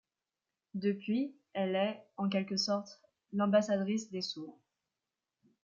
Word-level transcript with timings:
Depuis, 0.73 1.35
elle 1.53 1.75
est, 1.75 2.03
en 2.17 2.27
quelque 2.27 2.57
sorte, 2.57 2.99
l’ambassadrice 3.33 4.09
des 4.09 4.21
sourds. 4.23 4.57